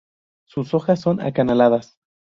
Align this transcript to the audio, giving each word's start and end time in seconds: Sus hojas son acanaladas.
Sus 0.47 0.73
hojas 0.73 0.99
son 0.99 1.21
acanaladas. 1.21 1.99